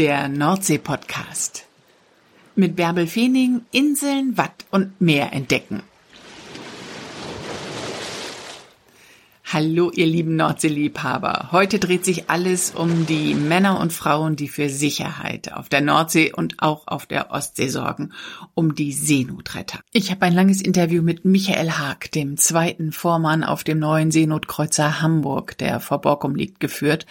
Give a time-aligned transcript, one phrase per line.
[0.00, 1.66] der Nordsee-Podcast.
[2.54, 5.82] Mit Bärbel Feening Inseln, Watt und Meer entdecken.
[9.44, 11.50] Hallo, ihr lieben Nordseeliebhaber.
[11.52, 16.32] Heute dreht sich alles um die Männer und Frauen, die für Sicherheit auf der Nordsee
[16.32, 18.14] und auch auf der Ostsee sorgen,
[18.54, 19.80] um die Seenotretter.
[19.92, 25.02] Ich habe ein langes Interview mit Michael Haag, dem zweiten Vormann auf dem neuen Seenotkreuzer
[25.02, 27.04] Hamburg, der vor Borkum liegt, geführt.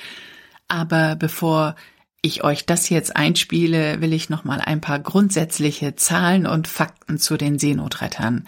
[0.68, 1.76] Aber bevor
[2.22, 7.18] ich euch das jetzt einspiele, will ich noch mal ein paar grundsätzliche Zahlen und Fakten
[7.18, 8.48] zu den Seenotrettern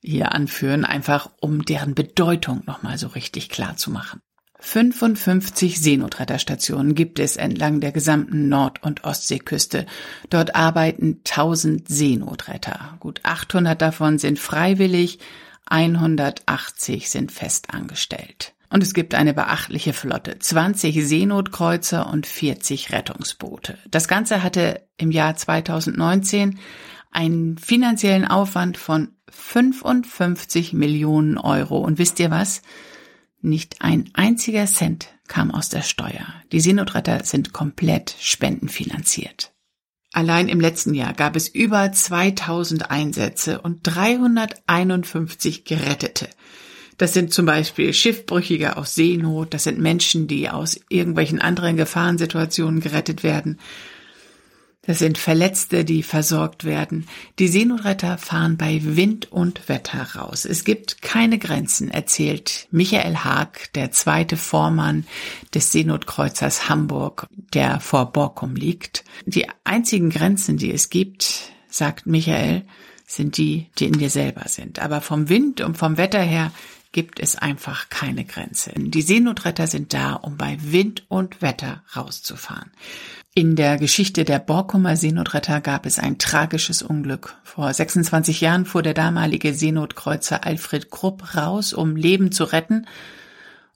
[0.00, 4.20] hier anführen, einfach um deren Bedeutung nochmal so richtig klar zu machen.
[4.60, 9.86] 55 Seenotretterstationen gibt es entlang der gesamten Nord- und Ostseeküste.
[10.30, 12.96] Dort arbeiten 1000 Seenotretter.
[12.98, 15.18] Gut 800 davon sind freiwillig,
[15.66, 18.54] 180 sind festangestellt.
[18.74, 23.78] Und es gibt eine beachtliche Flotte, 20 Seenotkreuzer und 40 Rettungsboote.
[23.88, 26.58] Das Ganze hatte im Jahr 2019
[27.12, 31.78] einen finanziellen Aufwand von 55 Millionen Euro.
[31.78, 32.62] Und wisst ihr was?
[33.40, 36.26] Nicht ein einziger Cent kam aus der Steuer.
[36.50, 39.52] Die Seenotretter sind komplett spendenfinanziert.
[40.12, 46.28] Allein im letzten Jahr gab es über 2000 Einsätze und 351 Gerettete.
[46.96, 52.80] Das sind zum Beispiel Schiffbrüchige aus Seenot, das sind Menschen, die aus irgendwelchen anderen Gefahrensituationen
[52.80, 53.58] gerettet werden.
[54.86, 57.06] Das sind Verletzte, die versorgt werden.
[57.38, 60.44] Die Seenotretter fahren bei Wind und Wetter raus.
[60.44, 65.06] Es gibt keine Grenzen, erzählt Michael Haag, der zweite Vormann
[65.54, 69.04] des Seenotkreuzers Hamburg, der vor Borkum liegt.
[69.24, 72.66] Die einzigen Grenzen, die es gibt, sagt Michael,
[73.06, 74.80] sind die, die in dir selber sind.
[74.80, 76.52] Aber vom Wind und vom Wetter her
[76.94, 78.72] gibt es einfach keine Grenze.
[78.76, 82.70] Die Seenotretter sind da, um bei Wind und Wetter rauszufahren.
[83.34, 87.34] In der Geschichte der Borkumer Seenotretter gab es ein tragisches Unglück.
[87.42, 92.86] Vor 26 Jahren fuhr der damalige Seenotkreuzer Alfred Krupp raus, um Leben zu retten.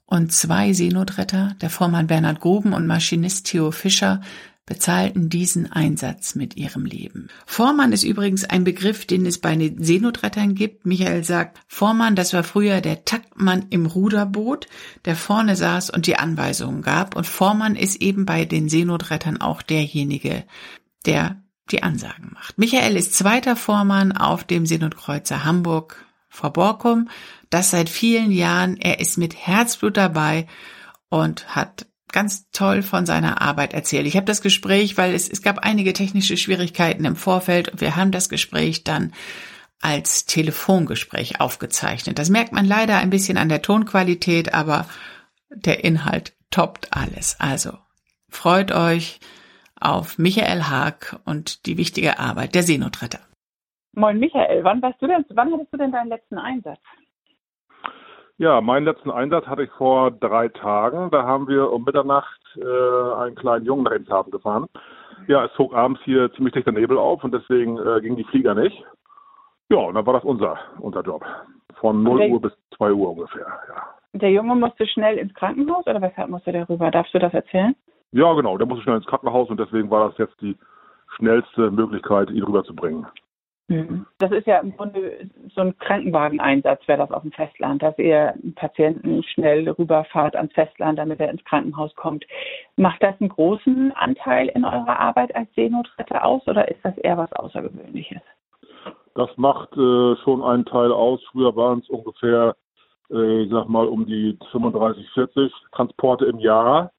[0.05, 4.21] Und zwei Seenotretter, der Vormann Bernhard Gruben und Maschinist Theo Fischer,
[4.69, 7.27] bezahlten diesen Einsatz mit ihrem Leben.
[7.47, 10.85] Vormann ist übrigens ein Begriff, den es bei den Seenotrettern gibt.
[10.85, 14.67] Michael sagt, Vormann, das war früher der Taktmann im Ruderboot,
[15.05, 17.15] der vorne saß und die Anweisungen gab.
[17.15, 20.45] Und Vormann ist eben bei den Seenotrettern auch derjenige,
[21.07, 21.41] der
[21.71, 22.59] die Ansagen macht.
[22.59, 27.09] Michael ist zweiter Vormann auf dem Seenotkreuzer Hamburg vor Borkum.
[27.49, 28.77] Das seit vielen Jahren.
[28.77, 30.45] Er ist mit Herzblut dabei
[31.09, 34.07] und hat ganz toll von seiner Arbeit erzählt.
[34.07, 37.95] Ich habe das Gespräch, weil es, es gab einige technische Schwierigkeiten im Vorfeld und wir
[37.95, 39.13] haben das Gespräch dann
[39.81, 42.19] als Telefongespräch aufgezeichnet.
[42.19, 44.85] Das merkt man leider ein bisschen an der Tonqualität, aber
[45.49, 47.37] der Inhalt toppt alles.
[47.39, 47.77] Also
[48.29, 49.19] freut euch
[49.79, 53.19] auf Michael Haag und die wichtige Arbeit der Seenotretter.
[53.93, 56.79] Moin Michael, wann warst du denn, wann hattest du denn deinen letzten Einsatz?
[58.39, 61.11] Ja, meinen letzten Einsatz hatte ich vor drei Tagen.
[61.11, 64.67] Da haben wir um Mitternacht äh, einen kleinen Jungen nach Emshaven gefahren.
[65.27, 68.55] Ja, es zog abends hier ziemlich dichter Nebel auf und deswegen äh, gingen die Flieger
[68.55, 68.81] nicht.
[69.69, 71.25] Ja, und dann war das unser, unser Job.
[71.81, 73.83] Von 0 Uhr bis 2 Uhr ungefähr, ja.
[74.13, 76.91] Der Junge musste schnell ins Krankenhaus oder weshalb musste der rüber?
[76.91, 77.75] Darfst du das erzählen?
[78.13, 78.57] Ja, genau.
[78.57, 80.57] Der musste schnell ins Krankenhaus und deswegen war das jetzt die
[81.17, 83.05] schnellste Möglichkeit, ihn rüberzubringen.
[83.69, 84.07] Mhm.
[84.17, 88.33] Das ist ja im Grunde so ein Krankenwageneinsatz, wäre das auf dem Festland, dass ihr
[88.33, 92.25] einen Patienten schnell rüberfahrt ans Festland, damit er ins Krankenhaus kommt.
[92.77, 97.17] Macht das einen großen Anteil in eurer Arbeit als Seenotretter aus oder ist das eher
[97.17, 98.21] was Außergewöhnliches?
[99.13, 101.21] Das macht äh, schon einen Teil aus.
[101.31, 102.55] Früher waren es ungefähr,
[103.11, 106.91] äh, ich sag mal, um die 35, 40 Transporte im Jahr.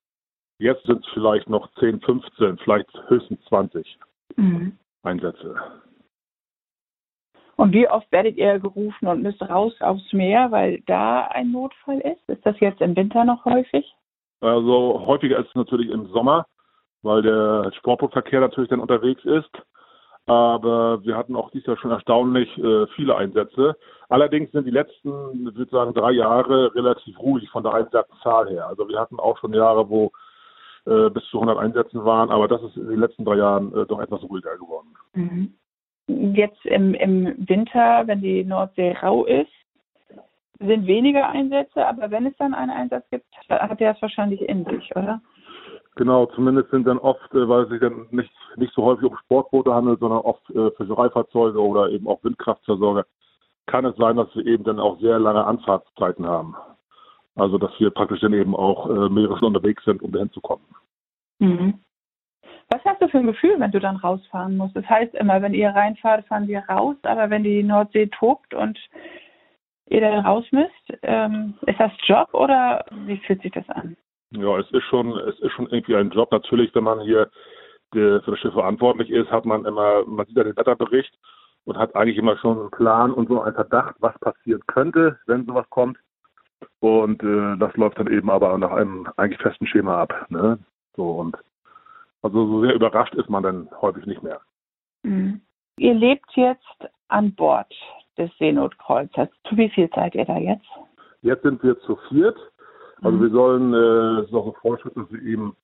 [0.59, 3.99] Jetzt sind es vielleicht noch 10, 15, vielleicht höchstens 20
[4.37, 4.79] mhm.
[5.03, 5.57] Einsätze.
[7.61, 11.99] Und wie oft werdet ihr gerufen und müsst raus aufs Meer, weil da ein Notfall
[11.99, 12.27] ist?
[12.27, 13.85] Ist das jetzt im Winter noch häufig?
[14.41, 16.47] Also häufiger ist es natürlich im Sommer,
[17.03, 19.51] weil der Sportbootverkehr natürlich dann unterwegs ist.
[20.25, 23.77] Aber wir hatten auch dieses Jahr schon erstaunlich äh, viele Einsätze.
[24.09, 28.69] Allerdings sind die letzten, ich würde sagen, drei Jahre relativ ruhig von der Einsatzzahl her.
[28.69, 30.13] Also wir hatten auch schon Jahre, wo
[30.87, 33.85] äh, bis zu 100 Einsätzen waren, aber das ist in den letzten drei Jahren äh,
[33.85, 34.95] doch etwas ruhiger geworden.
[35.13, 35.53] Mhm
[36.35, 39.51] jetzt im, im Winter, wenn die Nordsee rau ist,
[40.59, 44.65] sind weniger Einsätze, aber wenn es dann einen Einsatz gibt, hat der es wahrscheinlich in
[44.67, 45.21] sich, oder?
[45.97, 49.17] Genau, zumindest sind dann oft, äh, weil es sich dann nicht, nicht so häufig um
[49.25, 53.05] Sportboote handelt, sondern oft äh, Fischereifahrzeuge oder eben auch Windkraftversorger,
[53.67, 56.55] kann es sein, dass wir eben dann auch sehr lange Anfahrtszeiten haben.
[57.35, 60.65] Also dass wir praktisch dann eben auch äh, mehrere unterwegs sind, um dahin zu kommen.
[61.39, 61.75] Mhm.
[62.71, 64.77] Was hast du für ein Gefühl, wenn du dann rausfahren musst?
[64.77, 68.79] Das heißt immer, wenn ihr reinfahrt, fahren wir raus, aber wenn die Nordsee tobt und
[69.87, 73.97] ihr dann raus müsst, ähm, ist das Job oder wie fühlt sich das an?
[74.31, 76.31] Ja, es ist schon, es ist schon irgendwie ein Job.
[76.31, 77.29] Natürlich, wenn man hier
[77.93, 81.13] für das Schiff verantwortlich ist, hat man immer, man sieht ja den Wetterbericht
[81.65, 85.45] und hat eigentlich immer schon einen Plan und so einen Verdacht, was passieren könnte, wenn
[85.45, 85.99] sowas kommt.
[86.79, 90.27] Und äh, das läuft dann eben aber nach einem eigentlich festen Schema ab.
[90.29, 90.61] Ne?
[90.95, 91.37] So und
[92.23, 94.41] also so sehr überrascht ist man dann häufig nicht mehr.
[95.03, 95.41] Mhm.
[95.79, 97.73] Ihr lebt jetzt an Bord
[98.19, 99.29] des Seenotkreuzers.
[99.49, 100.67] Zu wie viel seid ihr da jetzt?
[101.23, 102.37] Jetzt sind wir zu viert.
[103.03, 103.23] Also mhm.
[103.23, 105.57] wir sollen, äh, es ist auch eine Vorschrift, dass wir eben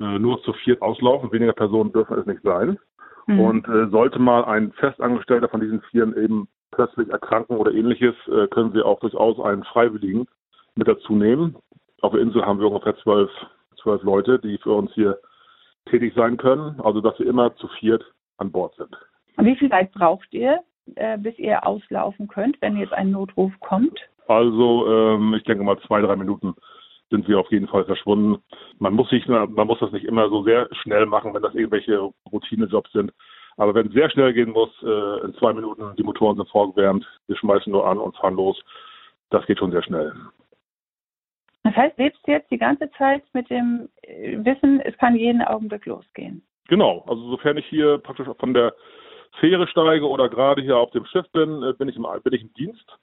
[0.00, 1.30] äh, nur zu viert auslaufen.
[1.30, 2.78] Weniger Personen dürfen es nicht sein.
[3.26, 3.40] Mhm.
[3.40, 8.48] Und äh, sollte mal ein Festangestellter von diesen Vieren eben plötzlich erkranken oder ähnliches, äh,
[8.48, 10.26] können sie auch durchaus einen Freiwilligen
[10.74, 11.56] mit dazu nehmen.
[12.00, 13.30] Auf der Insel haben wir ungefähr zwölf,
[13.80, 15.18] zwölf Leute, die für uns hier
[15.90, 16.80] tätig sein können.
[16.80, 18.04] Also dass wir immer zu viert
[18.38, 18.96] an Bord sind.
[19.38, 20.60] Wie viel Zeit braucht ihr,
[20.96, 23.98] äh, bis ihr auslaufen könnt, wenn jetzt ein Notruf kommt?
[24.28, 26.54] Also ähm, ich denke mal zwei, drei Minuten
[27.10, 28.42] sind wir auf jeden Fall verschwunden.
[28.78, 32.10] Man muss sich, man muss das nicht immer so sehr schnell machen, wenn das irgendwelche
[32.30, 33.12] Routinejobs sind.
[33.56, 37.06] Aber wenn es sehr schnell gehen muss, äh, in zwei Minuten, die Motoren sind vorgewärmt,
[37.26, 38.58] wir schmeißen nur an und fahren los,
[39.30, 40.12] das geht schon sehr schnell.
[41.64, 45.42] Das heißt, lebst du jetzt die ganze Zeit mit dem äh, Wissen, es kann jeden
[45.42, 46.42] Augenblick losgehen?
[46.68, 48.74] Genau, also sofern ich hier praktisch von der
[49.40, 52.42] Fähre steige oder gerade hier auf dem Schiff bin, äh, bin ich im, bin ich
[52.42, 52.98] im Dienst.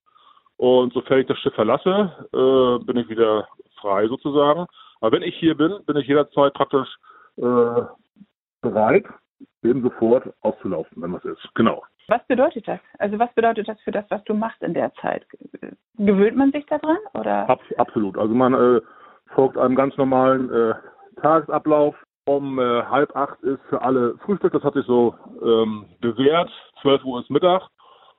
[0.58, 3.48] Und sofern ich das Schiff verlasse, äh, bin ich wieder
[3.80, 4.66] frei sozusagen.
[5.00, 6.90] Aber wenn ich hier bin, bin ich jederzeit praktisch
[7.38, 7.82] äh,
[8.62, 9.06] bereit,
[9.64, 11.48] eben sofort auszulaufen, wenn was ist.
[11.56, 11.84] Genau.
[12.10, 12.80] Was bedeutet das?
[12.98, 15.26] Also was bedeutet das für das, was du machst in der Zeit?
[15.98, 17.48] Gewöhnt man sich daran oder?
[17.50, 18.18] Abs absolut.
[18.18, 18.82] Also man äh,
[19.36, 20.74] folgt einem ganz normalen äh,
[21.22, 21.96] Tagesablauf.
[22.26, 24.54] Um äh, halb acht ist für alle Frühstück.
[24.54, 26.52] Das hat sich so ähm, bewährt.
[26.82, 27.64] 12 Uhr ist Mittag.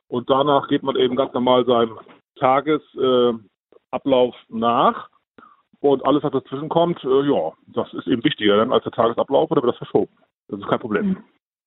[0.08, 1.98] Und danach geht man eben ganz normal seinem
[2.38, 5.08] Tagesablauf nach.
[5.80, 9.50] Und alles, was dazwischen kommt, äh, ja, das ist eben wichtiger dann als der Tagesablauf
[9.50, 10.12] oder wird das verschoben.
[10.48, 11.06] Das ist kein Problem.
[11.06, 11.24] Mhm.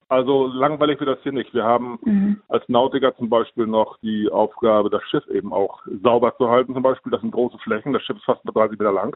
[0.10, 1.54] Also langweilig wird das hier nicht.
[1.54, 2.42] Wir haben mhm.
[2.50, 6.74] als Nautiker zum Beispiel noch die Aufgabe, das Schiff eben auch sauber zu halten.
[6.74, 7.94] Zum Beispiel, das sind große Flächen.
[7.94, 9.16] Das Schiff ist fast 30 Meter lang.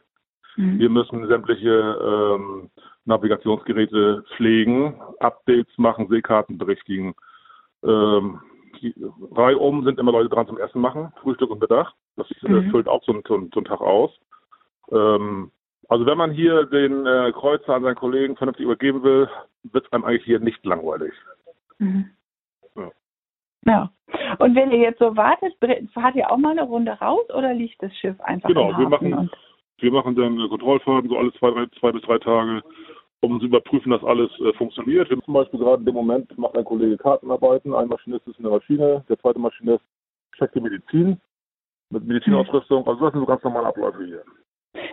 [0.56, 0.78] Mhm.
[0.78, 2.70] Wir müssen sämtliche ähm,
[3.04, 7.14] Navigationsgeräte pflegen, Updates machen, Seekarten berichtigen.
[7.84, 8.40] Ähm,
[9.32, 11.92] reihum sind immer Leute dran zum Essen machen, Frühstück und Mittag.
[12.16, 12.70] Das äh, mhm.
[12.70, 14.10] füllt auch so, einen, so einen Tag aus.
[14.90, 15.50] Ähm,
[15.88, 19.28] also wenn man hier den äh, Kreuzer an seinen Kollegen vernünftig übergeben will,
[19.72, 21.12] wird es einem eigentlich hier nicht langweilig.
[21.78, 22.10] Mhm.
[22.76, 22.90] Ja.
[23.66, 23.90] ja.
[24.38, 25.54] Und wenn ihr jetzt so wartet,
[25.92, 29.30] fahrt ihr auch mal eine Runde raus oder liegt das Schiff einfach Genau, wir machen,
[29.78, 32.62] wir machen dann Kontrollfahrten so alle zwei, drei, zwei bis drei Tage,
[33.20, 35.10] um zu überprüfen, dass alles äh, funktioniert.
[35.10, 38.44] Wir zum Beispiel gerade in dem Moment macht ein Kollege Kartenarbeiten, ein Maschinist ist in
[38.44, 39.84] der Maschine, der zweite Maschinist
[40.36, 41.20] checkt die Medizin
[41.90, 42.86] mit Medizinausrüstung.
[42.86, 44.22] Also das sind so ganz normale Abläufe hier.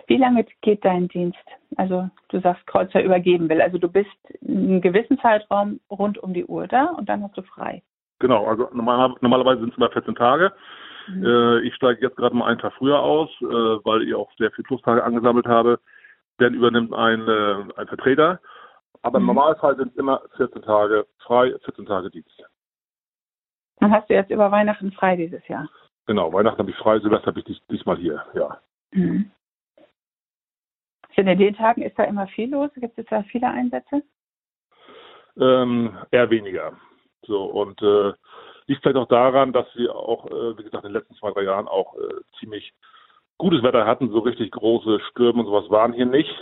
[0.06, 1.44] Wie lange geht dein Dienst?
[1.76, 3.60] Also du sagst Kreuzer übergeben will.
[3.60, 4.10] Also du bist
[4.46, 7.82] einen gewissen Zeitraum rund um die Uhr da und dann hast du frei.
[8.18, 10.52] Genau, also normal, normalerweise sind es immer 14 Tage.
[11.08, 11.24] Mhm.
[11.24, 14.50] Äh, ich steige jetzt gerade mal einen Tag früher aus, äh, weil ich auch sehr
[14.52, 15.80] viele Plustage angesammelt habe.
[16.38, 18.40] Dann übernimmt ein, äh, ein Vertreter.
[19.02, 19.28] Aber mhm.
[19.28, 22.42] im Normalfall sind es immer 14 Tage frei, 14 Tage Dienst.
[23.78, 25.68] Dann hast du jetzt über Weihnachten frei dieses Jahr.
[26.06, 28.58] Genau, Weihnachten habe ich frei, Silvester habe ich dies, diesmal hier, ja.
[28.92, 29.30] Mhm.
[31.16, 32.70] In den Tagen ist da immer viel los?
[32.74, 34.02] Gibt es da viele Einsätze?
[35.38, 36.72] Ähm, eher weniger.
[37.22, 38.12] So und äh,
[38.66, 41.42] liegt vielleicht auch daran, dass wir auch, äh, wie gesagt, in den letzten zwei, drei
[41.42, 42.72] Jahren auch äh, ziemlich
[43.38, 44.10] gutes Wetter hatten.
[44.10, 46.34] So richtig große Stürme und sowas waren hier nicht.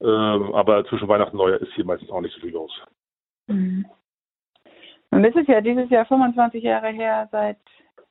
[0.00, 2.72] Ähm, aber zwischen Weihnachten und Neujahr ist hier meistens auch nicht so viel los.
[3.46, 3.86] Mhm.
[5.10, 7.58] Und es ist ja dieses Jahr 25 Jahre her, seit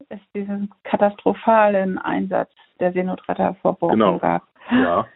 [0.10, 4.18] es diesen katastrophalen Einsatz der Seenotretter vor Bochum genau.
[4.18, 4.44] gab.
[4.72, 5.08] Ja.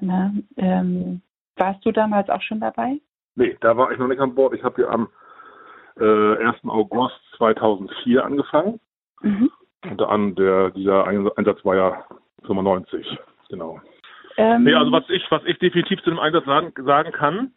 [0.00, 0.42] Ne?
[0.56, 1.22] Ähm,
[1.56, 3.00] warst du damals auch schon dabei?
[3.36, 4.54] Nee, da war ich noch nicht an Bord.
[4.54, 5.08] Ich habe hier am
[5.98, 6.64] äh, 1.
[6.64, 8.80] August 2004 angefangen.
[9.22, 9.50] Mhm.
[9.82, 12.04] Und an der, dieser Einsatz war ja
[12.46, 13.80] 95, genau.
[14.36, 17.52] Ähm, nee, also was ich, was ich definitiv zu dem Einsatz sagen, sagen kann,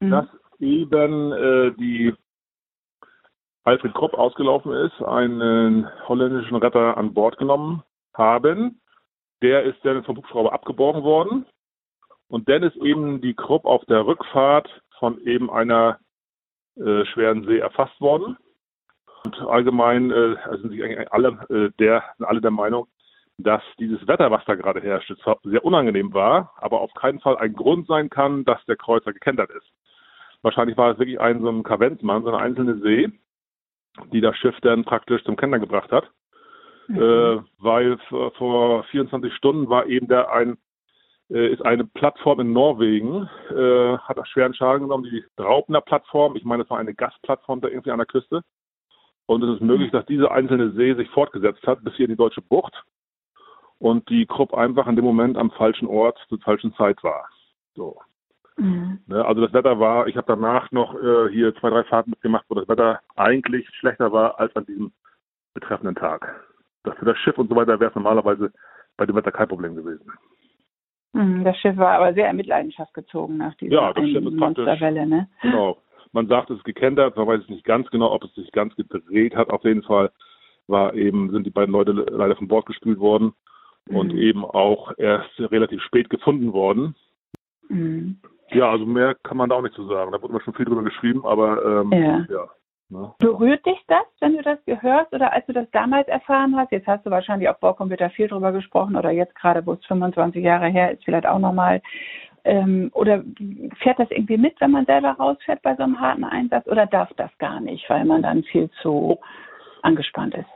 [0.00, 0.10] mhm.
[0.10, 0.26] dass
[0.60, 2.14] eben äh, die
[3.64, 7.82] Alfred Kropp ausgelaufen ist, einen holländischen Retter an Bord genommen
[8.14, 8.80] haben.
[9.42, 11.46] Der ist dann vom Hubschrauber abgeborgen worden
[12.28, 14.68] und dann ist eben die Krupp auf der Rückfahrt
[14.98, 15.98] von eben einer
[16.76, 18.36] äh, schweren See erfasst worden.
[19.24, 22.86] Und allgemein äh, sind sich eigentlich alle, äh, der, alle der Meinung,
[23.38, 25.12] dass dieses Wetter, was da gerade herrscht,
[25.44, 29.50] sehr unangenehm war, aber auf keinen Fall ein Grund sein kann, dass der Kreuzer gekentert
[29.50, 29.66] ist.
[30.42, 33.10] Wahrscheinlich war es wirklich ein so ein Kavenzmann, so eine einzelne See,
[34.12, 36.10] die das Schiff dann praktisch zum Kentern gebracht hat.
[36.88, 37.02] Mhm.
[37.02, 37.98] Äh, weil
[38.38, 40.56] vor 24 Stunden war eben der ein
[41.28, 46.36] ist eine Plattform in Norwegen, äh, hat schweren Schaden genommen, die Draupner Plattform.
[46.36, 48.42] Ich meine, es war eine Gasplattform da irgendwie an der Küste.
[49.26, 52.16] Und es ist möglich, dass diese einzelne See sich fortgesetzt hat bis hier in die
[52.16, 52.84] deutsche Bucht
[53.78, 57.28] und die Krupp einfach in dem Moment am falschen Ort zur falschen Zeit war.
[57.74, 58.00] So.
[58.56, 59.00] Mhm.
[59.06, 62.46] Ne, also das Wetter war, ich habe danach noch äh, hier zwei, drei Fahrten mitgemacht,
[62.48, 64.92] wo das Wetter eigentlich schlechter war als an diesem
[65.54, 66.46] betreffenden Tag.
[66.84, 68.52] Das für das Schiff und so weiter wäre es normalerweise
[68.96, 70.10] bei dem Wetter kein Problem gewesen.
[71.16, 74.36] Mhm, das Schiff war aber sehr in Mitleidenschaft gezogen nach dieser ja, das Schiff ist
[74.36, 75.28] Monsterwelle, ne?
[75.40, 75.78] Genau.
[76.12, 79.34] Man sagt, es ist gekentert, man weiß nicht ganz genau, ob es sich ganz gedreht
[79.34, 79.48] hat.
[79.48, 80.10] Auf jeden Fall
[80.66, 83.32] war eben, sind die beiden Leute leider von Bord gespült worden
[83.88, 83.96] mhm.
[83.96, 86.94] und eben auch erst relativ spät gefunden worden.
[87.68, 88.18] Mhm.
[88.50, 90.12] Ja, also mehr kann man da auch nicht zu sagen.
[90.12, 92.26] Da wurde immer schon viel drüber geschrieben, aber ähm, ja.
[92.30, 92.48] ja.
[92.88, 93.12] Ne?
[93.18, 96.70] Berührt dich das, wenn du das gehörst oder als du das damals erfahren hast?
[96.70, 100.42] Jetzt hast du wahrscheinlich auf Bordcomputer viel drüber gesprochen oder jetzt gerade, wo es 25
[100.42, 101.82] Jahre her ist, vielleicht auch nochmal.
[102.44, 103.24] Ähm, oder
[103.82, 107.10] fährt das irgendwie mit, wenn man selber rausfährt bei so einem harten Einsatz oder darf
[107.16, 109.18] das gar nicht, weil man dann viel zu
[109.82, 110.48] angespannt ist?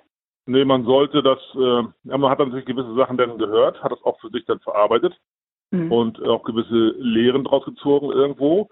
[0.47, 4.21] Nee, man sollte das, äh, man hat natürlich gewisse Sachen dann gehört, hat das auch
[4.21, 5.19] für sich dann verarbeitet
[5.73, 5.91] mhm.
[5.91, 8.69] und auch gewisse Lehren draus gezogen irgendwo.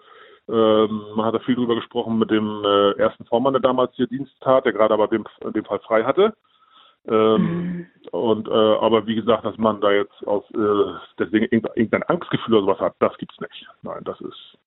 [0.48, 4.06] Ähm, man hat da viel drüber gesprochen mit dem äh, ersten Vormann, der damals hier
[4.06, 6.34] Dienst tat, der gerade aber dem, in dem Fall frei hatte.
[7.06, 7.86] Ähm, mhm.
[8.12, 12.64] Und äh, aber wie gesagt, dass man da jetzt aus äh, deswegen irgendein Angstgefühl oder
[12.64, 13.66] sowas hat, das gibt's nicht.
[13.82, 14.58] Nein, das ist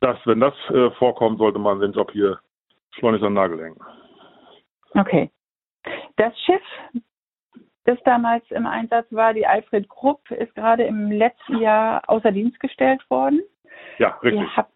[0.00, 2.38] das, wenn das äh, vorkommt, sollte man den Job hier
[2.92, 3.80] schleunigst an den Nagel hängen.
[4.94, 5.30] Okay.
[6.16, 7.02] Das Schiff,
[7.84, 12.60] das damals im Einsatz war, die Alfred Krupp, ist gerade im letzten Jahr außer Dienst
[12.60, 13.40] gestellt worden.
[13.98, 14.42] Ja, richtig.
[14.42, 14.72] Ihr habt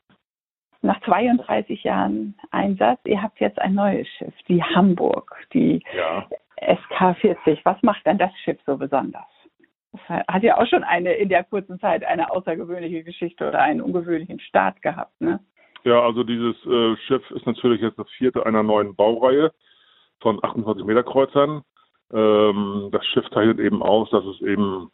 [0.82, 6.26] nach 32 Jahren Einsatz, ihr habt jetzt ein neues Schiff, die Hamburg, die ja.
[6.60, 7.60] SK40.
[7.64, 9.22] Was macht denn das Schiff so besonders?
[9.92, 13.80] Das hat ja auch schon eine in der kurzen Zeit eine außergewöhnliche Geschichte oder einen
[13.80, 15.40] ungewöhnlichen Start gehabt, ne?
[15.84, 19.50] Ja, also dieses äh, Schiff ist natürlich jetzt das vierte einer neuen Baureihe
[20.20, 21.62] von 28 Meter Kreuzern.
[22.12, 24.90] Ähm, das Schiff zeichnet eben aus, dass es eben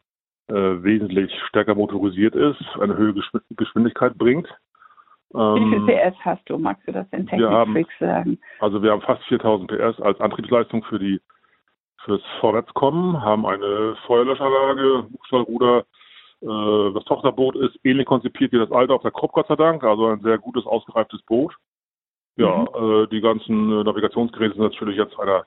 [0.49, 4.49] äh, wesentlich stärker motorisiert ist, eine höhere Geschwindigkeit bringt.
[5.31, 6.59] Wie viel ähm, PS hast du?
[6.59, 8.39] Magst du das in Technik sagen?
[8.61, 11.21] Also wir haben fast 4000 PS als Antriebsleistung für die
[12.05, 15.85] fürs Vorwärtskommen, haben eine Feuerlöschanlage, Buchstahlruder.
[16.41, 19.85] Äh, das Tochterboot ist ähnlich konzipiert wie das alte auf der Krupp, Gott sei Dank,
[19.85, 21.55] also ein sehr gutes, ausgereiftes Boot.
[22.37, 23.03] Ja, mhm.
[23.03, 25.45] äh, die ganzen äh, Navigationsgeräte sind natürlich jetzt einer,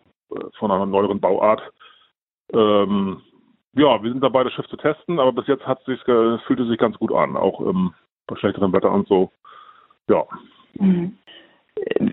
[0.60, 1.62] von einer neueren Bauart.
[2.54, 3.22] Ähm,
[3.74, 6.60] ja, wir sind dabei, das Schiff zu testen, aber bis jetzt hat sich, äh, fühlt
[6.60, 7.94] es sich ganz gut an, auch ähm,
[8.28, 9.32] bei schlechterem Wetter und so.
[10.12, 10.26] Ja.
[10.74, 11.18] Mhm.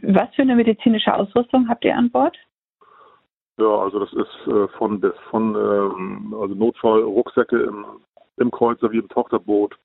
[0.02, 2.36] Was für eine medizinische Ausrüstung habt ihr an Bord?
[3.58, 7.84] Ja, also das ist äh, von bis von ähm, also Notfallrucksäcke im,
[8.36, 9.76] im Kreuzer wie im Tochterboot.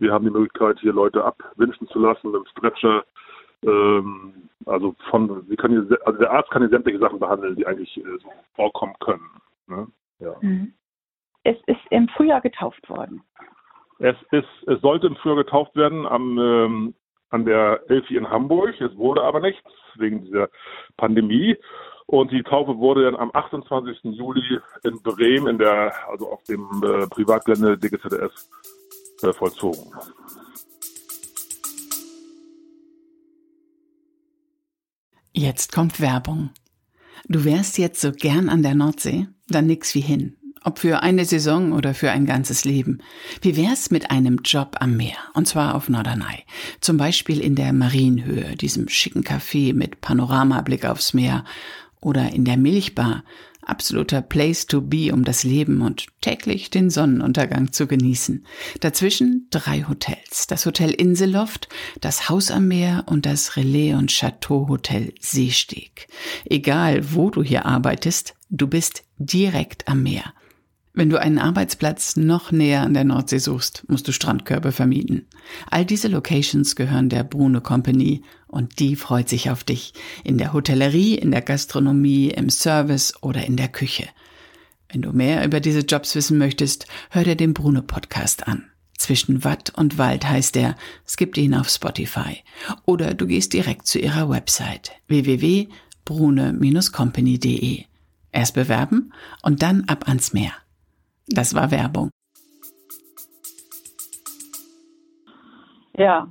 [0.00, 3.04] Wir haben die Möglichkeit, hier Leute abwünschen zu lassen mit dem Stretcher.
[3.64, 7.66] Ähm, also von, wir können hier, also der Arzt kann hier sämtliche Sachen behandeln, die
[7.66, 9.30] eigentlich äh, so vorkommen können.
[9.68, 9.86] Ne?
[10.18, 10.34] Ja.
[10.40, 10.72] Mhm.
[11.44, 13.22] Es ist im Frühjahr getauft worden.
[14.00, 16.94] Es ist, es sollte im Frühjahr getauft werden am ähm,
[17.32, 18.80] an der Elfi in Hamburg.
[18.80, 20.48] Es wurde aber nichts wegen dieser
[20.96, 21.56] Pandemie.
[22.06, 24.00] Und die Taufe wurde dann am 28.
[24.04, 28.50] Juli in Bremen in der, also auf dem äh, Privatgelände DGZS
[29.22, 29.92] äh, vollzogen.
[35.32, 36.50] Jetzt kommt Werbung.
[37.28, 39.28] Du wärst jetzt so gern an der Nordsee?
[39.48, 40.36] Dann nix wie hin.
[40.64, 42.98] Ob für eine Saison oder für ein ganzes Leben.
[43.40, 45.16] Wie wär's mit einem Job am Meer?
[45.34, 46.44] Und zwar auf Norderney.
[46.80, 51.44] Zum Beispiel in der Marienhöhe, diesem schicken Café mit Panoramablick aufs Meer.
[52.00, 53.24] Oder in der Milchbar.
[53.64, 58.44] Absoluter Place to be, um das Leben und täglich den Sonnenuntergang zu genießen.
[58.80, 60.48] Dazwischen drei Hotels.
[60.48, 61.68] Das Hotel Inselloft,
[62.00, 66.08] das Haus am Meer und das Relais und Chateau Hotel Seesteg.
[66.44, 70.34] Egal, wo du hier arbeitest, du bist direkt am Meer.
[70.94, 75.26] Wenn du einen Arbeitsplatz noch näher an der Nordsee suchst, musst du Strandkörbe vermieten.
[75.70, 79.94] All diese Locations gehören der Brune Company und die freut sich auf dich.
[80.22, 84.06] In der Hotellerie, in der Gastronomie, im Service oder in der Küche.
[84.90, 88.66] Wenn du mehr über diese Jobs wissen möchtest, hör dir den Brune Podcast an.
[88.98, 90.76] Zwischen Watt und Wald heißt er.
[91.06, 92.44] Es gibt ihn auf Spotify.
[92.84, 97.84] Oder du gehst direkt zu ihrer Website www.brune-company.de.
[98.30, 100.52] Erst bewerben und dann ab ans Meer.
[101.34, 102.10] Das war Werbung.
[105.96, 106.28] Ja,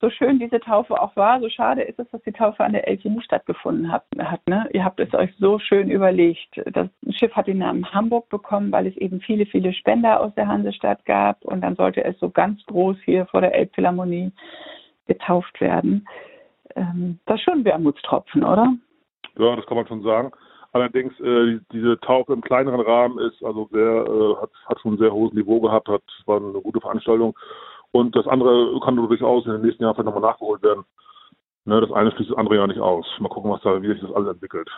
[0.00, 2.86] so schön diese Taufe auch war, so schade ist es, dass die Taufe an der
[2.86, 4.04] Elche nicht stattgefunden hat.
[4.18, 4.68] hat ne?
[4.72, 6.62] Ihr habt es euch so schön überlegt.
[6.72, 10.46] Das Schiff hat den Namen Hamburg bekommen, weil es eben viele, viele Spender aus der
[10.46, 11.44] Hansestadt gab.
[11.44, 14.30] Und dann sollte es so ganz groß hier vor der Elbphilharmonie
[15.08, 16.06] getauft werden.
[16.76, 18.74] Ähm, das ist schon ein Wermutstropfen, oder?
[19.36, 20.30] Ja, das kann man schon sagen.
[20.72, 24.98] Allerdings äh, diese Taufe im kleineren Rahmen ist also sehr äh, hat, hat schon ein
[24.98, 27.36] sehr hohes Niveau gehabt, hat war eine gute Veranstaltung
[27.92, 30.84] und das andere kann durchaus in den nächsten Jahren vielleicht nochmal nachgeholt werden.
[31.64, 33.06] Ne, das eine schließt das andere ja nicht aus.
[33.18, 34.70] Mal gucken, was da, wie sich das alles entwickelt.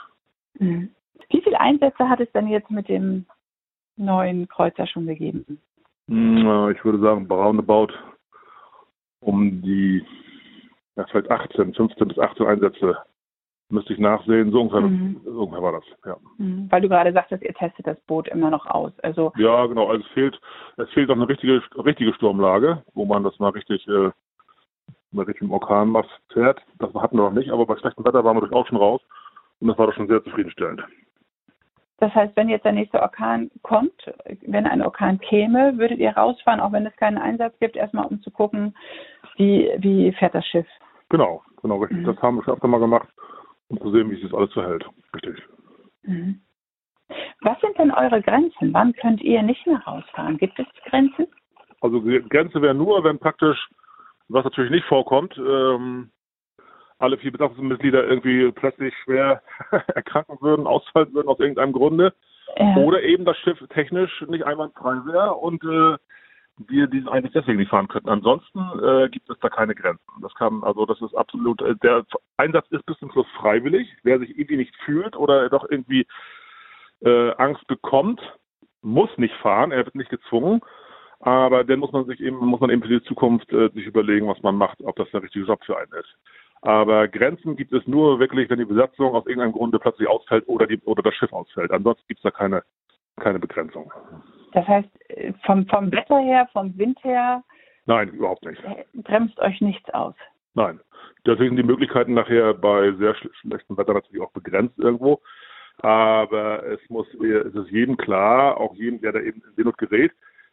[0.59, 0.91] Mhm.
[1.29, 3.27] Wie viele Einsätze hat es denn jetzt mit dem
[3.97, 5.61] neuen Kreuzer schon gegeben?
[6.09, 7.93] Hm, ich würde sagen, roundabout
[9.21, 10.05] um die,
[10.97, 12.97] ja, vielleicht 18, 15 bis 18 Einsätze
[13.71, 14.51] müsste ich nachsehen.
[14.51, 15.21] So ungefähr, mhm.
[15.25, 16.17] so ungefähr war das, ja.
[16.39, 16.67] Mhm.
[16.71, 18.93] Weil du gerade sagtest, ihr testet das Boot immer noch aus.
[19.01, 19.89] Also ja, genau.
[19.89, 20.41] Also es fehlt,
[20.77, 24.11] es fehlt noch eine richtige, richtige Sturmlage, wo man das mal richtig, äh,
[25.13, 25.97] mal richtig im Orkan
[26.33, 26.61] fährt.
[26.79, 29.01] Das hatten wir noch nicht, aber bei schlechtem Wetter waren wir durchaus schon raus
[29.61, 30.83] und das war doch schon sehr zufriedenstellend.
[31.99, 33.93] Das heißt, wenn jetzt der nächste Orkan kommt,
[34.47, 38.23] wenn ein Orkan käme, würdet ihr rausfahren, auch wenn es keinen Einsatz gibt, erstmal um
[38.23, 38.75] zu gucken,
[39.37, 40.67] wie, wie fährt das Schiff?
[41.11, 41.99] Genau, genau, richtig.
[41.99, 42.05] Mhm.
[42.07, 43.07] Das haben wir schon öfter mal gemacht
[43.71, 44.85] um zu sehen, wie sich das alles verhält.
[45.15, 45.43] Richtig.
[46.03, 46.41] Mhm.
[47.41, 48.73] Was sind denn eure Grenzen?
[48.75, 50.37] Wann könnt ihr nicht mehr rausfahren?
[50.37, 51.27] Gibt es Grenzen?
[51.81, 53.59] Also Grenze wäre nur, wenn praktisch,
[54.29, 56.11] was natürlich nicht vorkommt, ähm,
[56.99, 59.43] alle vier Besatzungsmitglieder irgendwie plötzlich schwer
[59.95, 62.13] erkranken würden, ausfallen würden aus irgendeinem Grunde.
[62.59, 62.77] Ja.
[62.77, 65.97] Oder eben das Schiff technisch nicht einwandfrei wäre und äh,
[66.69, 68.09] wir diesen eigentlich deswegen nicht fahren könnten.
[68.09, 70.05] Ansonsten äh, gibt es da keine Grenzen.
[70.21, 72.05] Das kann, also das ist absolut, äh, der
[72.37, 73.89] Einsatz ist bis zum Schluss freiwillig.
[74.03, 76.07] Wer sich irgendwie nicht fühlt oder doch irgendwie
[77.01, 78.21] äh, Angst bekommt,
[78.83, 80.61] muss nicht fahren, er wird nicht gezwungen.
[81.21, 84.27] Aber dann muss man sich eben, muss man eben für die Zukunft äh, sich überlegen,
[84.27, 86.17] was man macht, ob das der richtige Job für einen ist.
[86.63, 90.67] Aber Grenzen gibt es nur wirklich, wenn die Besatzung aus irgendeinem Grunde plötzlich ausfällt oder
[90.67, 91.71] die oder das Schiff ausfällt.
[91.71, 92.63] Ansonsten gibt es da keine,
[93.17, 93.93] keine Begrenzung.
[94.53, 94.89] Das heißt,
[95.45, 97.43] vom, vom Wetter her, vom Wind her?
[97.87, 98.63] Nein, überhaupt nicht.
[98.95, 100.15] Bremst euch nichts aus?
[100.55, 100.81] Nein.
[101.27, 105.21] Deswegen sind die Möglichkeiten nachher bei sehr schlechtem Wetter natürlich auch begrenzt irgendwo.
[105.79, 110.13] Aber es muss, es ist jedem klar, auch jedem, der da eben in Seenot gerät,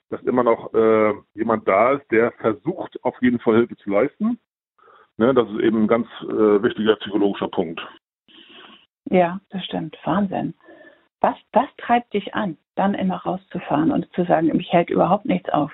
[0.10, 4.39] dass immer noch äh, jemand da ist, der versucht, auf jeden Fall Hilfe zu leisten.
[5.17, 7.81] Ne, das ist eben ein ganz äh, wichtiger psychologischer Punkt.
[9.05, 9.97] Ja, das stimmt.
[10.03, 10.53] Wahnsinn.
[11.21, 15.49] Was, was treibt dich an, dann immer rauszufahren und zu sagen, mich hält überhaupt nichts
[15.49, 15.71] auf?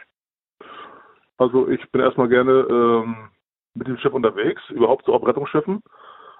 [1.37, 3.29] Also ich bin erstmal gerne ähm,
[3.73, 5.81] mit dem Schiff unterwegs, überhaupt so auf Rettungsschiffen.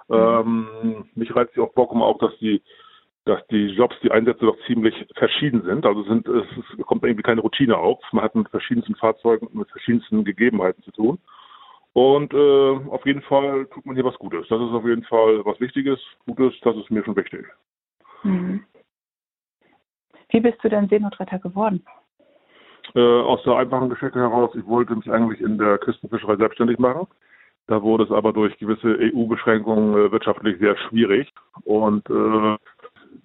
[0.08, 0.14] Mhm.
[0.14, 2.62] Ähm, mich reizt ja auch Bock auch, dass die,
[3.24, 5.84] dass die Jobs, die Einsätze doch ziemlich verschieden sind.
[5.84, 8.00] Also sind, es, es kommt irgendwie keine Routine auf.
[8.12, 11.18] Man hat mit verschiedensten Fahrzeugen, mit verschiedensten Gegebenheiten zu tun.
[11.92, 14.48] Und äh, auf jeden Fall tut man hier was Gutes.
[14.48, 17.46] Das ist auf jeden Fall was Wichtiges, Gutes, das ist mir schon wichtig.
[18.24, 18.64] Mhm.
[20.34, 21.86] Wie bist du denn Seenotretter geworden?
[22.96, 27.06] Äh, aus der einfachen Geschichte heraus, ich wollte mich eigentlich in der Küstenfischerei selbstständig machen.
[27.68, 31.32] Da wurde es aber durch gewisse EU-Beschränkungen äh, wirtschaftlich sehr schwierig.
[31.62, 32.56] Und äh,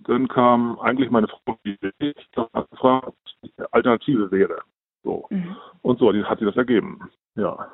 [0.02, 3.02] dann kam eigentlich meine Frau die Idee, dass eine
[3.72, 4.60] Alternative wäre.
[5.04, 5.26] So.
[5.32, 5.56] Mhm.
[5.82, 7.10] Und so hat sie das ergeben.
[7.34, 7.72] Ja.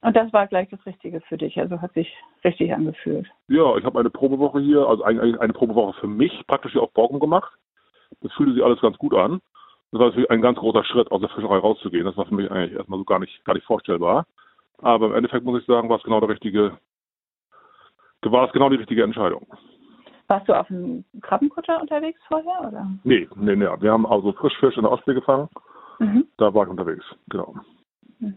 [0.00, 2.10] Und das war gleich das Richtige für dich, also hat sich
[2.44, 3.28] richtig angefühlt.
[3.48, 6.94] Ja, ich habe eine Probewoche hier, also eigentlich eine Probewoche für mich praktisch hier auf
[6.94, 7.52] Borkum gemacht.
[8.22, 9.40] Das fühlte sich alles ganz gut an.
[9.92, 12.04] Das war natürlich ein ganz großer Schritt, aus der Fischerei rauszugehen.
[12.04, 14.26] Das war für mich eigentlich erstmal so gar nicht, gar nicht vorstellbar.
[14.78, 16.78] Aber im Endeffekt muss ich sagen, war es genau der richtige,
[18.22, 19.46] war es genau die richtige Entscheidung.
[20.28, 22.88] Warst du auf dem Krabbenkutter unterwegs vorher, oder?
[23.02, 23.66] Nee, nee, nee.
[23.80, 25.48] Wir haben also Frischfisch in der Ostsee gefangen.
[25.98, 26.26] Mhm.
[26.36, 27.56] Da war ich unterwegs, genau.
[28.20, 28.36] Mhm.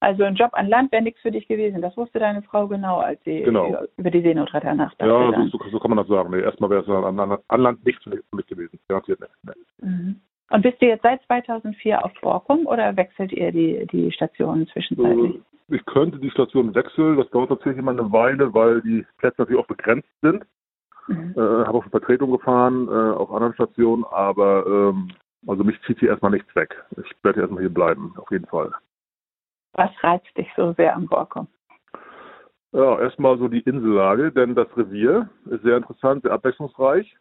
[0.00, 1.82] Also ein Job an Land wäre nichts für dich gewesen.
[1.82, 3.84] Das wusste deine Frau genau, als sie genau.
[3.98, 5.06] über die Seenotretter nachdachte.
[5.06, 6.30] Ja, so, so, kann man das sagen.
[6.30, 8.78] Nee, erstmal wäre es an, an, an, Land nichts für mich gewesen.
[8.88, 9.32] Garantiert nicht.
[9.42, 9.86] Nee.
[9.86, 10.20] Mhm.
[10.50, 15.36] Und bist du jetzt seit 2004 auf Borkum oder wechselt ihr die, die Stationen zwischenzeitlich?
[15.36, 15.40] Äh,
[15.76, 17.18] ich könnte die Station wechseln.
[17.18, 20.44] Das dauert natürlich immer eine Weile, weil die Plätze natürlich auch begrenzt sind.
[21.08, 21.34] Mhm.
[21.36, 25.10] Äh, habe auch schon Vertretung gefahren äh, auf anderen Stationen, aber ähm,
[25.46, 26.74] also mich zieht hier erstmal nichts weg.
[27.02, 28.72] Ich werde erstmal hier bleiben, auf jeden Fall.
[29.74, 31.46] Was reizt dich so sehr am Borkum?
[32.72, 37.16] Ja, erstmal so die Insellage, denn das Revier ist sehr interessant, sehr abwechslungsreich.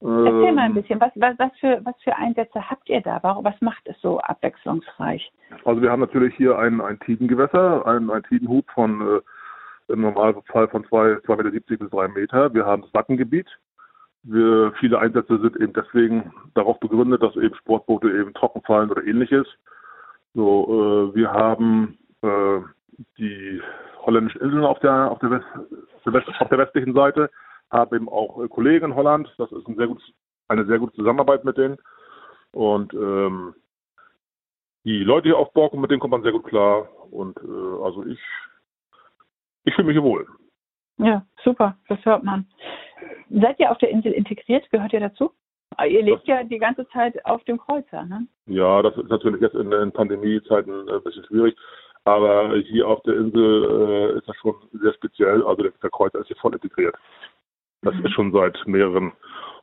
[0.00, 3.20] Erzähl mal ein ähm, bisschen, was, was, was, für, was für Einsätze habt ihr da?
[3.22, 5.32] Was macht es so abwechslungsreich?
[5.64, 10.68] Also wir haben natürlich hier ein, ein Tidengewässer, ein, ein Tidenhub von äh, im Normalfall
[10.68, 12.54] von 2,70 Meter bis 3 Meter.
[12.54, 13.48] Wir haben das Wattengebiet.
[14.24, 19.04] Wir, viele Einsätze sind eben deswegen darauf begründet, dass eben Sportboote eben trocken fallen oder
[19.04, 19.46] ähnliches.
[20.34, 22.60] So, äh, wir haben äh,
[23.18, 23.62] die
[24.04, 25.46] holländischen Inseln auf der, auf der, West,
[26.40, 27.30] auf der westlichen Seite,
[27.70, 29.32] habe eben auch äh, Kollegen in Holland.
[29.38, 30.04] Das ist ein sehr gutes,
[30.48, 31.78] eine sehr gute Zusammenarbeit mit denen.
[32.52, 33.54] Und ähm,
[34.84, 36.88] die Leute hier auf Borken, mit denen kommt man sehr gut klar.
[37.10, 38.20] Und äh, also ich,
[39.64, 40.26] ich fühle mich hier wohl.
[40.98, 42.46] Ja, super, das hört man.
[43.30, 44.68] Seid ihr auf der Insel integriert?
[44.70, 45.32] Gehört ihr dazu?
[45.88, 48.26] Ihr lebt ja die ganze Zeit auf dem Kreuzer, ne?
[48.46, 51.56] Ja, das ist natürlich jetzt in, in Pandemiezeiten ein bisschen schwierig.
[52.04, 55.42] Aber hier auf der Insel äh, ist das schon sehr speziell.
[55.42, 56.94] Also der, der Kreuzer ist hier voll integriert.
[57.82, 58.06] Das mhm.
[58.06, 59.12] ist schon seit mehreren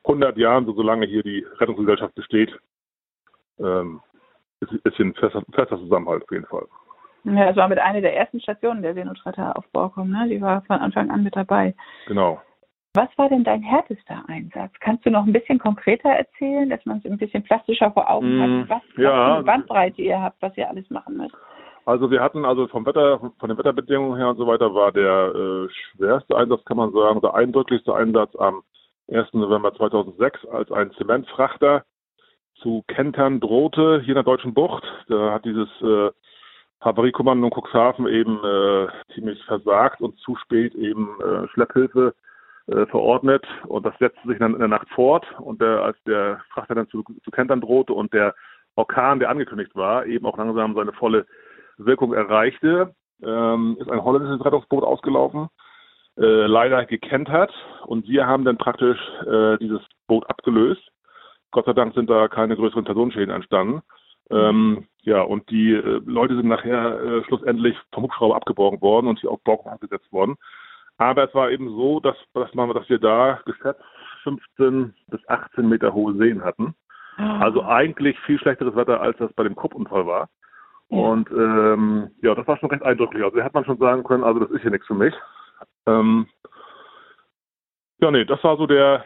[0.06, 2.58] hundert Jahren, so solange hier die Rettungsgesellschaft besteht,
[3.60, 4.02] ähm,
[4.60, 6.66] ist, ist hier ein fester, fester Zusammenhalt auf jeden Fall.
[7.24, 10.28] Ja, es war mit einer der ersten Stationen der Seenotretter auf Borkum, ne?
[10.28, 11.76] Die war von Anfang an mit dabei.
[12.08, 12.42] Genau.
[12.94, 14.74] Was war denn dein härtester Einsatz?
[14.82, 18.38] Kannst du noch ein bisschen konkreter erzählen, dass man es ein bisschen plastischer vor Augen
[18.38, 19.38] mm, hat, was, ja.
[19.38, 21.36] was Bandbreite ihr habt, was ihr alles machen müsst?
[21.86, 25.34] Also wir hatten also vom Wetter, von den Wetterbedingungen her und so weiter war der
[25.34, 28.62] äh, schwerste Einsatz, kann man sagen, der eindrücklichste Einsatz am
[29.10, 29.34] 1.
[29.34, 31.86] November 2006, als ein Zementfrachter
[32.56, 34.84] zu kentern drohte hier in der Deutschen Bucht.
[35.08, 36.12] Da hat dieses äh,
[36.82, 42.14] Havariekommando in Cuxhaven eben äh, ziemlich versagt und zu spät eben äh, Schlepphilfe
[42.72, 46.42] äh, verordnet und das setzte sich dann in der Nacht fort und der, als der
[46.54, 48.34] Frachter dann zu, zu kentern drohte und der
[48.76, 51.26] Orkan, der angekündigt war, eben auch langsam seine volle
[51.78, 55.50] Wirkung erreichte, ähm, ist ein holländisches Rettungsboot ausgelaufen,
[56.18, 57.52] äh, leider gekentert
[57.86, 60.88] und wir haben dann praktisch äh, dieses Boot abgelöst.
[61.52, 63.82] Gott sei Dank sind da keine größeren Personenschäden entstanden.
[64.30, 69.20] Ähm, ja, und die äh, Leute sind nachher äh, schlussendlich vom Hubschrauber abgeborgen worden und
[69.20, 70.38] hier auf Borken abgesetzt worden.
[71.02, 73.82] Aber es war eben so, dass, dass, man, dass wir da geschätzt
[74.22, 76.76] 15 bis 18 Meter hohe Seen hatten.
[77.18, 77.40] Ah.
[77.40, 80.30] Also eigentlich viel schlechteres Wetter, als das bei dem Kuppunfall war.
[80.90, 83.24] Und ähm, ja, das war schon recht eindrücklich.
[83.24, 85.16] Also da hat man schon sagen können, also das ist hier nichts für mich.
[85.88, 86.28] Ähm,
[88.00, 89.04] ja, nee, das war so der,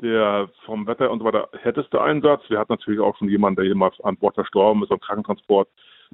[0.00, 2.48] der vom Wetter und so weiter härteste Einsatz.
[2.48, 5.68] Wir hatten natürlich auch schon jemanden, der jemals an Bord verstorben ist, am Krankentransport.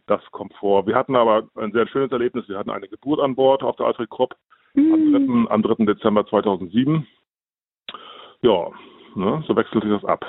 [0.06, 0.84] Das kommt vor.
[0.88, 2.48] Wir hatten aber ein sehr schönes Erlebnis.
[2.48, 4.34] Wir hatten eine Geburt an Bord auf der Alfred Krupp.
[4.76, 5.84] Am, 3., am 3.
[5.84, 7.06] Dezember 2007.
[8.42, 8.68] Ja,
[9.14, 10.24] ne, so wechselt sich das ab.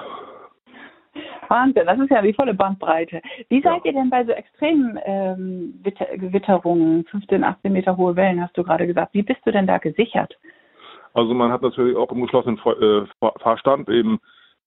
[1.50, 3.22] Wahnsinn, das ist ja die volle Bandbreite.
[3.50, 3.72] Wie ja.
[3.72, 5.84] seid ihr denn bei so extremen ähm,
[6.16, 9.78] Gewitterungen, 15, 18 Meter hohe Wellen, hast du gerade gesagt, wie bist du denn da
[9.78, 10.36] gesichert?
[11.14, 13.06] Also man hat natürlich auch im geschlossenen äh,
[13.40, 14.20] Fahrstand eben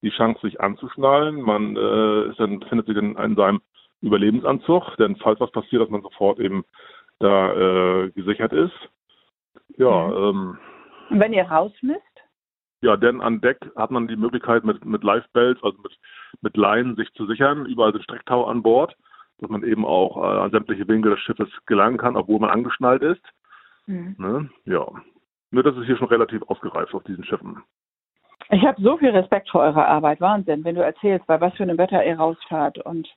[0.03, 1.41] die Chance, sich anzuschnallen.
[1.41, 3.61] Man äh, ist dann, findet sich in, in seinem
[4.03, 6.65] Überlebensanzug, denn falls was passiert, dass man sofort eben
[7.19, 8.75] da äh, gesichert ist.
[9.77, 10.09] Ja.
[10.09, 10.15] Mhm.
[10.15, 10.59] Ähm,
[11.11, 12.03] Und wenn ihr raus müsst?
[12.83, 15.99] Ja, denn an Deck hat man die Möglichkeit mit, mit Lifebelts, also mit,
[16.43, 17.67] mit Leinen sich zu sichern.
[17.67, 18.95] Überall sind Strecktau an Bord,
[19.39, 23.03] dass man eben auch äh, an sämtliche Winkel des Schiffes gelangen kann, obwohl man angeschnallt
[23.03, 23.23] ist.
[23.87, 24.17] Mhm.
[24.19, 24.51] Ne?
[24.65, 24.87] Ja.
[25.51, 27.63] Nur das ist hier schon relativ ausgereift auf diesen Schiffen.
[28.51, 30.21] Ich habe so viel Respekt vor eurer Arbeit.
[30.21, 32.79] Wahnsinn, wenn du erzählst, bei was für einem Wetter ihr rausfahrt.
[32.79, 33.09] Und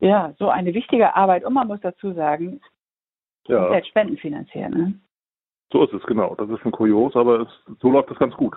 [0.00, 1.44] ja, so eine wichtige Arbeit.
[1.44, 2.60] Und man muss dazu sagen,
[3.46, 3.64] ja.
[3.64, 4.70] ihr seid spendenfinanziert.
[4.70, 4.94] Ne?
[5.72, 6.34] So ist es, genau.
[6.34, 7.48] Das ist ein Kurios, aber es,
[7.80, 8.56] so läuft es ganz gut.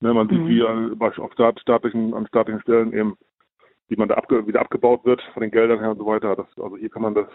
[0.00, 0.48] Ne, man sieht, mhm.
[0.48, 3.16] wie an, auf staatlichen, an staatlichen Stellen eben,
[3.88, 6.34] wie man da abge, wieder abgebaut wird von den Geldern her und so weiter.
[6.36, 7.26] Das, also hier kann man das,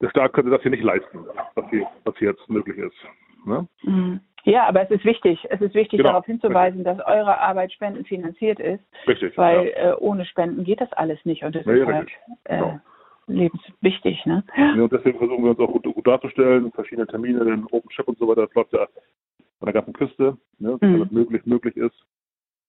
[0.00, 2.96] der Staat könnte das hier nicht leisten, was hier, was hier jetzt möglich ist.
[3.44, 3.68] Ne?
[3.82, 4.20] Mhm.
[4.44, 6.10] Ja, aber es ist wichtig, es ist wichtig genau.
[6.10, 7.04] darauf hinzuweisen, richtig.
[7.04, 8.82] dass eure Arbeit spendenfinanziert ist.
[9.06, 9.36] Richtig.
[9.36, 9.92] Weil ja.
[9.92, 12.08] äh, ohne Spenden geht das alles nicht und das nee, ist halt,
[12.44, 12.80] äh, genau
[13.32, 14.24] lebenswichtig.
[14.26, 14.44] Ne?
[14.56, 18.08] Ja, und deswegen versuchen wir uns auch gut, gut darzustellen, verschiedene Termine, den Open Shop
[18.08, 20.94] und so weiter, das läuft ja an der ganzen Küste, ne, mhm.
[20.94, 21.96] alles möglich, möglich ist.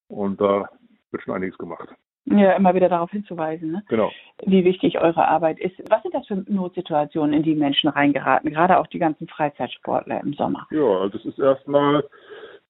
[0.07, 0.69] Und da
[1.11, 1.89] wird schon einiges gemacht.
[2.25, 3.83] Ja, immer wieder darauf hinzuweisen, ne?
[3.87, 4.11] genau.
[4.45, 5.75] wie wichtig eure Arbeit ist.
[5.89, 10.33] Was sind das für Notsituationen, in die Menschen reingeraten, gerade auch die ganzen Freizeitsportler im
[10.33, 10.67] Sommer?
[10.69, 12.03] Ja, also es ist erstmal,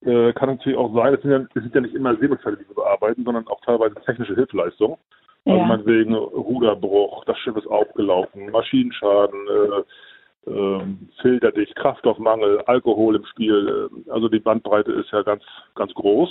[0.01, 2.75] äh, kann natürlich auch sein, es sind, ja, sind ja nicht immer Seeunfälle, die wir
[2.75, 4.97] bearbeiten, sondern auch teilweise technische Hilfeleistungen.
[5.45, 5.65] Also ja.
[5.65, 10.83] meinetwegen Ruderbruch, das Schiff ist aufgelaufen, Maschinenschaden, äh, äh,
[11.21, 13.89] Filterdicht, Kraftstoffmangel, Alkohol im Spiel.
[14.07, 15.43] Äh, also die Bandbreite ist ja ganz,
[15.75, 16.29] ganz groß.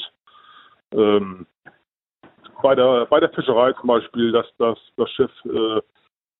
[0.92, 1.46] Ähm,
[2.62, 5.81] bei der bei der Fischerei zum Beispiel, dass das, das Schiff äh,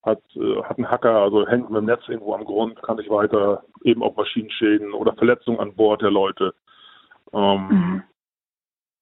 [0.03, 3.11] hat, äh, hat einen Hacker, also hängt mit dem Netz irgendwo am Grund, kann nicht
[3.11, 6.55] weiter, eben auch Maschinenschäden oder Verletzungen an Bord der Leute.
[7.33, 8.03] Ähm, mhm.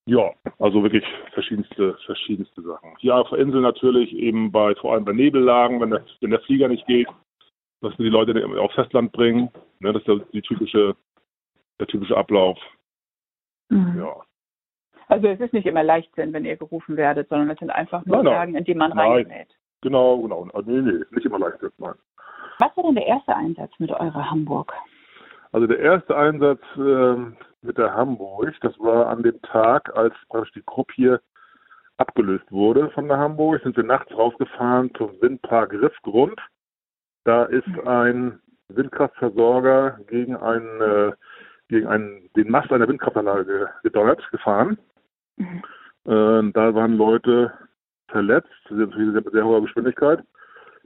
[0.09, 2.97] Ja, also wirklich verschiedenste, verschiedenste Sachen.
[2.99, 6.41] Hier auf der Insel natürlich eben bei, vor allem bei Nebellagen, wenn der, wenn der
[6.41, 7.09] Flieger nicht geht,
[7.83, 9.51] dass wir die Leute auf Festland bringen.
[9.81, 10.97] Ne, das ist die typische,
[11.79, 12.59] der typische Ablauf.
[13.69, 13.99] Mhm.
[13.99, 14.17] Ja.
[15.09, 18.23] Also es ist nicht immer Leichtsinn, wenn ihr gerufen werdet, sondern es sind einfach nur
[18.23, 19.49] nein, Lagen, in die man reingerät.
[19.83, 20.49] Genau, genau.
[20.65, 21.95] Nee, nee, nicht immer Leichtsinn, nein.
[22.61, 24.73] Was war denn der erste Einsatz mit eurer Hamburg?
[25.53, 27.17] Also der erste Einsatz äh,
[27.69, 31.21] mit der Hamburg, das war an dem Tag, als praktisch die Gruppe hier
[31.99, 36.41] abgelöst wurde von der Hamburg, sind wir nachts rausgefahren zum Windpark Riffgrund.
[37.25, 37.87] Da ist mhm.
[37.87, 41.13] ein Windkraftversorger gegen einen, äh,
[41.69, 44.79] gegen einen, den Mast einer Windkraftanlage gedonnert, gefahren.
[45.37, 45.63] Mhm.
[46.05, 47.53] Äh, da waren Leute
[48.09, 50.25] verletzt, sind mit sehr hoher Geschwindigkeit.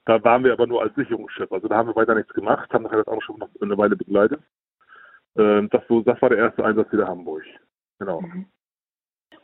[0.05, 1.53] Da waren wir aber nur als Sicherungsschiff.
[1.53, 4.40] Also da haben wir weiter nichts gemacht, haben das auch schon noch eine Weile begleitet.
[5.37, 7.42] Ähm, das, so, das war der erste Einsatz wieder Hamburg.
[7.99, 8.21] Genau.
[8.21, 8.47] Mhm.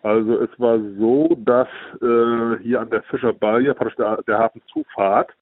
[0.03, 1.68] Also es war so, dass
[2.01, 5.33] äh, hier an der Fischerbalje, praktisch der, der Hafenzufahrt,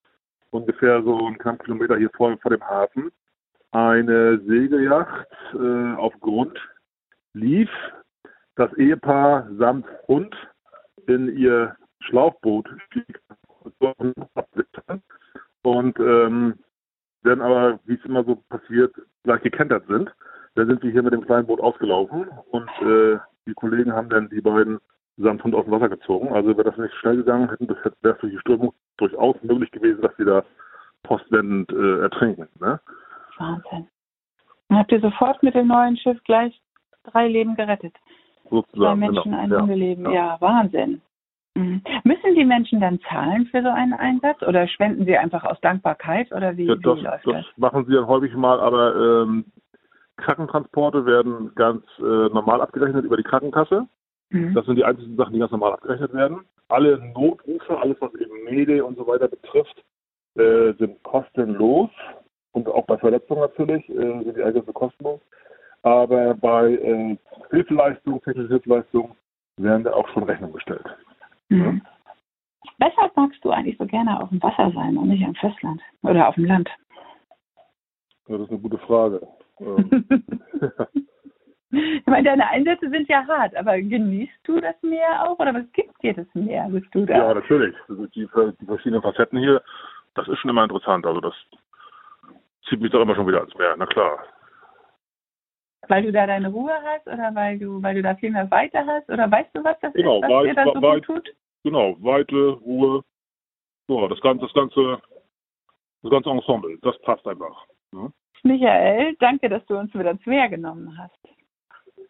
[0.51, 3.11] ungefähr so einen knappen Kilometer hier vor, vor dem Hafen,
[3.73, 6.59] eine Segelyacht äh, auf Grund
[7.35, 7.71] lief.
[8.55, 10.35] Das Ehepaar samt Hund
[11.07, 13.21] in ihr Schlauchboot stieg
[15.63, 16.55] und ähm,
[17.23, 20.11] dann aber, wie es immer so passiert, gleich gekentert sind.
[20.57, 24.29] Dann sind wir hier mit dem kleinen Boot ausgelaufen und äh, die Kollegen haben dann
[24.31, 24.81] die beiden
[25.19, 26.29] samt Hund aus dem Wasser gezogen.
[26.29, 30.03] Also wäre das nicht schnell gegangen, hätten das wäre durch die Strömung durchaus möglich gewesen,
[30.03, 30.45] dass sie da
[31.03, 32.49] postwendend äh, ertrinken.
[32.61, 32.81] Ne?
[33.38, 33.87] Wahnsinn.
[34.69, 36.61] Dann habt ihr sofort mit dem neuen Schiff gleich
[37.05, 37.95] drei Leben gerettet.
[38.51, 39.42] Sozusagen, Zwei Menschen, genau.
[39.42, 40.05] ein ja, Hundeleben.
[40.07, 40.12] Ja.
[40.12, 40.37] ja.
[40.40, 41.01] Wahnsinn.
[41.55, 41.83] Mhm.
[42.05, 46.31] Müssen die Menschen dann zahlen für so einen Einsatz oder spenden sie einfach aus Dankbarkeit
[46.33, 47.47] oder wie, Ja, das, wie läuft das das?
[47.57, 49.45] machen sie dann häufig mal, aber ähm,
[50.17, 53.87] Krankentransporte werden ganz äh, normal abgerechnet über die Krankenkasse.
[54.31, 54.55] Mhm.
[54.55, 56.41] Das sind die einzigen Sachen, die ganz normal abgerechnet werden.
[56.69, 59.85] Alle Notrufe, alles was eben Mede und so weiter betrifft,
[60.35, 61.91] äh, sind kostenlos.
[62.53, 65.21] Und auch bei Verletzungen natürlich äh, sind die Einsätze kostenlos.
[65.83, 67.17] Aber bei äh,
[67.51, 69.15] Hilfeleistung, technische Hilfeleistung
[69.57, 70.85] werden da auch schon Rechnungen gestellt.
[71.49, 71.83] Mhm.
[72.79, 76.29] Weshalb magst du eigentlich so gerne auf dem Wasser sein und nicht am Festland oder
[76.29, 76.69] auf dem Land?
[78.29, 79.27] Ja, das ist eine gute Frage.
[79.61, 79.90] Ähm,
[81.73, 85.71] Ich meine, deine Einsätze sind ja hart, aber genießt du das Meer auch oder was
[85.73, 86.69] gibt dir das Meer?
[86.71, 87.16] Bist du da?
[87.19, 87.75] Ja, natürlich.
[87.88, 88.27] Also die,
[88.61, 89.61] die verschiedenen Facetten hier,
[90.14, 91.05] das ist schon immer interessant.
[91.05, 91.35] Also das
[92.69, 94.21] zieht mich doch immer schon wieder ans Meer, na klar.
[95.88, 98.87] Weil du da deine Ruhe hast oder weil du, weil du da viel mehr Weite
[98.87, 101.16] hast oder weißt du, was das Genau, ist, was weit- dir da so weit- gut
[101.27, 101.35] tut?
[101.64, 103.03] Genau, Weite, Ruhe,
[103.88, 105.03] ja, das ganze, das ganze,
[106.03, 107.66] das ganze Ensemble, das passt einfach.
[107.92, 108.12] ne?
[108.42, 111.18] Michael, danke, dass du uns mit ans Meer genommen hast.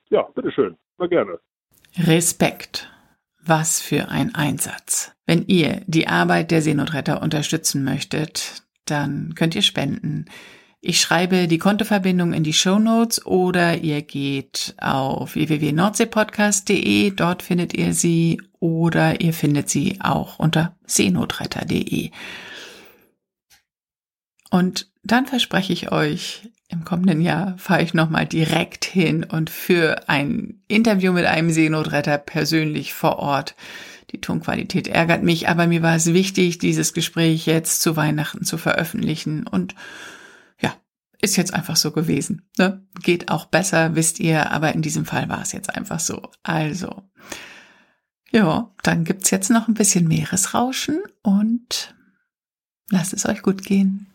[0.08, 1.38] Ja, bitteschön, na gerne.
[1.96, 2.90] Respekt.
[3.44, 5.14] Was für ein Einsatz.
[5.24, 10.26] Wenn ihr die Arbeit der Seenotretter unterstützen möchtet, dann könnt ihr spenden.
[10.80, 17.74] Ich schreibe die Kontoverbindung in die Show Notes oder ihr geht auf www.nordseepodcast.de, dort findet
[17.74, 22.10] ihr sie oder ihr findet sie auch unter seenotretter.de.
[24.50, 30.08] Und dann verspreche ich euch, im kommenden Jahr fahre ich nochmal direkt hin und für
[30.08, 33.54] ein Interview mit einem Seenotretter persönlich vor Ort.
[34.10, 38.58] Die Tonqualität ärgert mich, aber mir war es wichtig, dieses Gespräch jetzt zu Weihnachten zu
[38.58, 39.74] veröffentlichen und
[40.60, 40.74] ja,
[41.20, 42.48] ist jetzt einfach so gewesen.
[42.58, 42.84] Ne?
[43.02, 46.30] Geht auch besser, wisst ihr, aber in diesem Fall war es jetzt einfach so.
[46.42, 47.02] Also,
[48.32, 51.94] ja, dann gibt's jetzt noch ein bisschen Meeresrauschen und
[52.90, 54.08] lasst es euch gut gehen.